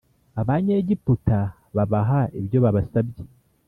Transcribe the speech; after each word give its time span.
Abanyegiputa 0.41 1.39
babaha 1.75 2.21
ibyo 2.39 2.57
babasabye 2.65 3.21